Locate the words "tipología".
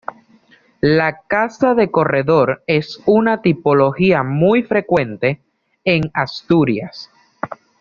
3.43-4.23